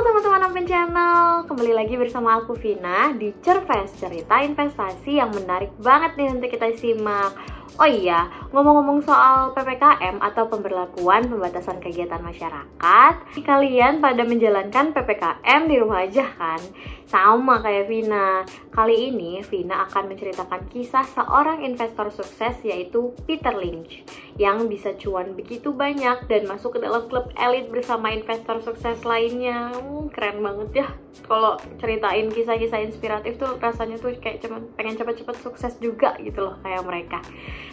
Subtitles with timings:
[0.00, 6.16] teman-teman Open Channel, kembali lagi bersama aku Vina di Cerves Cerita Investasi yang menarik banget
[6.16, 7.36] nih untuk kita simak
[7.78, 13.14] Oh iya, ngomong-ngomong soal PPKM atau pemberlakuan pembatasan kegiatan masyarakat
[13.46, 16.58] Kalian pada menjalankan PPKM di rumah aja kan?
[17.06, 18.42] Sama kayak Vina.
[18.74, 24.02] Kali ini Vina akan menceritakan kisah seorang investor sukses yaitu Peter Lynch
[24.34, 29.70] Yang bisa cuan begitu banyak dan masuk ke dalam klub elit bersama investor sukses lainnya.
[29.78, 30.88] Hmm, Keren banget ya
[31.26, 36.58] Kalau ceritain kisah-kisah inspiratif tuh rasanya tuh kayak cuman pengen cepet-cepet sukses juga gitu loh
[36.62, 37.18] kayak mereka.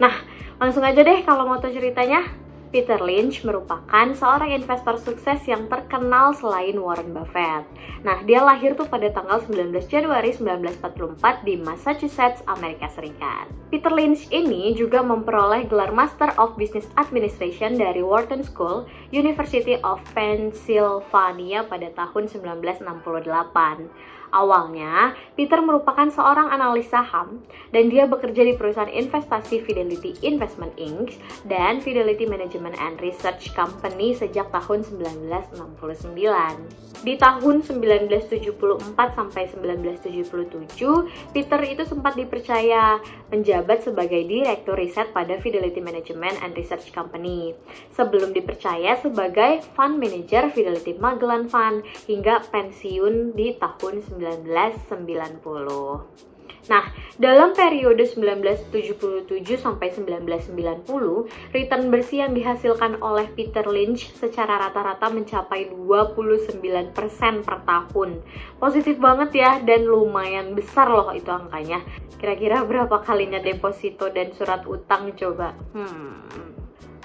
[0.00, 0.12] Nah
[0.60, 2.24] langsung aja deh kalau mau tahu ceritanya
[2.72, 7.68] Peter Lynch merupakan seorang investor sukses yang terkenal selain Warren Buffett.
[8.00, 13.52] Nah, dia lahir tuh pada tanggal 19 Januari 1944 di Massachusetts, Amerika Serikat.
[13.68, 20.00] Peter Lynch ini juga memperoleh gelar Master of Business Administration dari Wharton School, University of
[20.16, 24.12] Pennsylvania pada tahun 1968.
[24.32, 31.20] Awalnya, Peter merupakan seorang analis saham dan dia bekerja di perusahaan investasi Fidelity Investment Inc.
[31.44, 36.16] dan Fidelity Management and Research Company sejak tahun 1969.
[37.02, 45.82] Di tahun 1974 sampai 1977, Peter itu sempat dipercaya menjabat sebagai direktur riset pada Fidelity
[45.84, 47.52] Management and Research Company
[47.92, 56.30] sebelum dipercaya sebagai fund manager Fidelity Magellan Fund hingga pensiun di tahun 1990.
[56.70, 59.26] Nah, dalam periode 1977
[59.58, 66.62] sampai 1990, return bersih yang dihasilkan oleh Peter Lynch secara rata-rata mencapai 29%
[67.42, 68.22] per tahun.
[68.62, 71.82] Positif banget ya dan lumayan besar loh itu angkanya.
[72.22, 75.58] Kira-kira berapa kalinya deposito dan surat utang coba?
[75.74, 76.61] Hmm,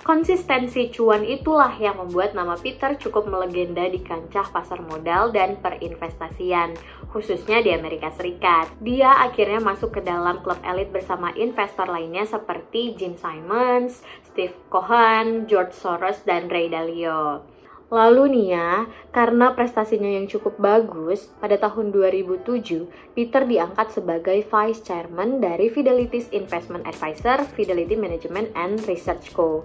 [0.08, 6.80] Konsistensi cuan itulah yang membuat nama Peter cukup melegenda di kancah pasar modal dan perinvestasian,
[7.12, 8.72] khususnya di Amerika Serikat.
[8.80, 14.00] Dia akhirnya masuk ke dalam klub elit bersama investor lainnya seperti Jim Simons,
[14.32, 17.44] Steve Cohen, George Soros, dan Ray Dalio.
[17.88, 18.72] Lalu nih ya,
[19.16, 22.84] karena prestasinya yang cukup bagus, pada tahun 2007,
[23.16, 29.64] Peter diangkat sebagai Vice Chairman dari Fidelity's Investment Advisor, Fidelity Management and Research Co.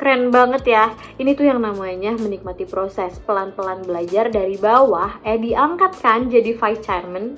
[0.00, 5.92] Keren banget ya, ini tuh yang namanya menikmati proses pelan-pelan belajar dari bawah, eh diangkat
[6.00, 7.36] kan jadi Vice Chairman.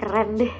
[0.00, 0.54] Keren deh.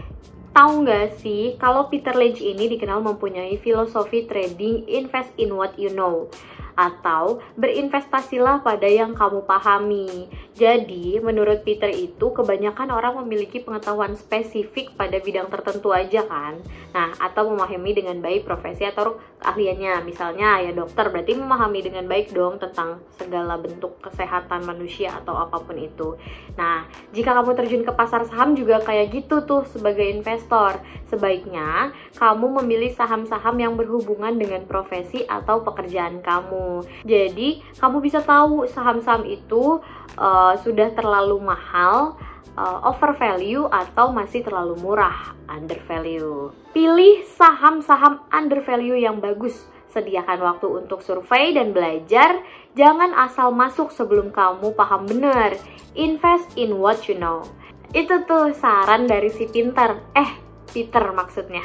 [0.53, 5.89] Tahu nggak sih, kalau Peter Lynch ini dikenal mempunyai filosofi trading invest in what you
[5.89, 6.29] know
[6.75, 10.29] atau berinvestasilah pada yang kamu pahami.
[10.53, 16.61] Jadi, menurut Peter itu kebanyakan orang memiliki pengetahuan spesifik pada bidang tertentu aja kan.
[16.93, 20.05] Nah, atau memahami dengan baik profesi atau keahliannya.
[20.05, 25.59] Misalnya ya dokter berarti memahami dengan baik dong tentang segala bentuk kesehatan manusia atau apa
[25.65, 26.21] pun itu.
[26.55, 30.79] Nah, jika kamu terjun ke pasar saham juga kayak gitu tuh sebagai investor.
[31.09, 36.62] Sebaiknya kamu memilih saham-saham yang berhubungan dengan profesi atau pekerjaan kamu.
[37.03, 39.81] Jadi, kamu bisa tahu saham-saham itu
[40.17, 42.17] uh, sudah terlalu mahal,
[42.57, 46.53] uh, over value atau masih terlalu murah, under value.
[46.73, 49.69] Pilih saham-saham under value yang bagus.
[49.93, 52.41] Sediakan waktu untuk survei dan belajar.
[52.73, 55.53] Jangan asal masuk sebelum kamu paham benar.
[55.93, 57.45] Invest in what you know.
[57.93, 60.01] Itu tuh saran dari si pinter.
[60.17, 60.31] Eh,
[60.73, 61.61] Peter maksudnya.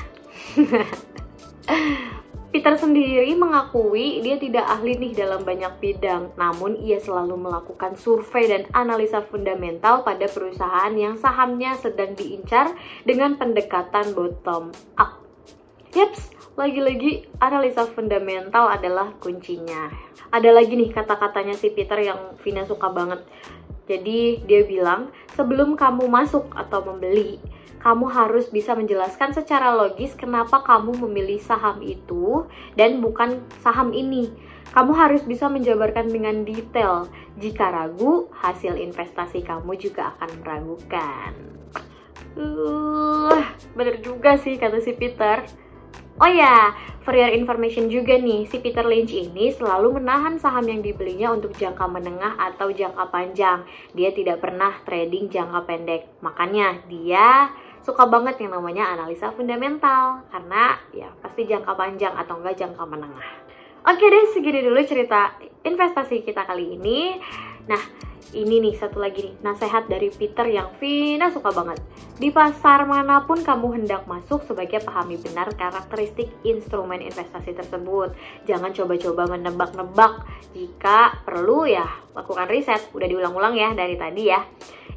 [2.47, 8.47] Peter sendiri mengakui dia tidak ahli nih dalam banyak bidang, namun ia selalu melakukan survei
[8.47, 12.71] dan analisa fundamental pada perusahaan yang sahamnya sedang diincar
[13.03, 15.19] dengan pendekatan bottom up.
[15.91, 19.91] Yaps, lagi-lagi analisa fundamental adalah kuncinya.
[20.31, 23.27] Ada lagi nih kata-katanya si Peter yang Vina suka banget.
[23.87, 27.39] Jadi dia bilang, sebelum kamu masuk atau membeli,
[27.79, 32.43] kamu harus bisa menjelaskan secara logis kenapa kamu memilih saham itu
[32.75, 34.27] dan bukan saham ini.
[34.75, 37.07] Kamu harus bisa menjabarkan dengan detail.
[37.39, 41.31] Jika ragu, hasil investasi kamu juga akan meragukan.
[42.37, 43.41] Uh,
[43.73, 45.47] bener juga sih kata si Peter.
[46.17, 46.73] Oh ya,
[47.05, 51.53] for your information juga nih, si Peter Lynch ini selalu menahan saham yang dibelinya untuk
[51.53, 53.61] jangka menengah atau jangka panjang.
[53.93, 56.09] Dia tidak pernah trading jangka pendek.
[56.25, 57.53] Makanya dia
[57.85, 63.29] suka banget yang namanya analisa fundamental karena ya pasti jangka panjang atau enggak jangka menengah.
[63.85, 67.21] Oke deh, segini dulu cerita investasi kita kali ini.
[67.67, 67.83] Nah,
[68.35, 71.79] ini nih satu lagi nih, nasihat dari Peter yang Vina suka banget.
[72.19, 78.11] Di pasar mana pun kamu hendak masuk, sebaiknya pahami benar karakteristik instrumen investasi tersebut.
[78.43, 80.27] Jangan coba-coba menebak-nebak.
[80.51, 82.91] Jika perlu ya, lakukan riset.
[82.91, 84.43] Udah diulang-ulang ya dari tadi ya.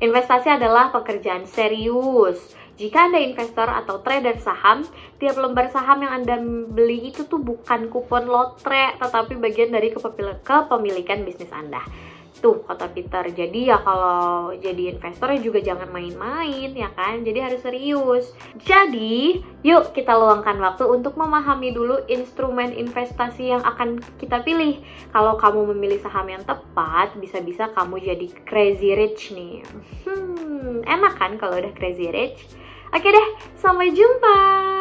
[0.02, 2.56] Investasi adalah pekerjaan serius.
[2.80, 4.88] Jika Anda investor atau trader saham,
[5.20, 6.40] tiap lembar saham yang Anda
[6.72, 11.84] beli itu tuh bukan kupon lotre, tetapi bagian dari kepemilikan bisnis Anda.
[12.40, 13.24] Tuh kata Peter.
[13.28, 17.20] Jadi ya kalau jadi investor juga jangan main-main ya kan.
[17.20, 18.32] Jadi harus serius.
[18.64, 24.80] Jadi yuk kita luangkan waktu untuk memahami dulu instrumen investasi yang akan kita pilih.
[25.12, 29.60] Kalau kamu memilih saham yang tepat, bisa-bisa kamu jadi crazy rich nih.
[30.08, 32.40] Hmm, enak kan kalau udah crazy rich?
[32.90, 34.79] Oke deh, sampai jumpa.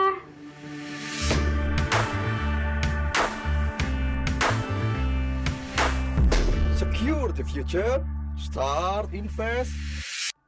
[7.40, 8.06] The future.
[8.38, 9.72] Start invest.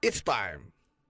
[0.01, 0.71] It's time.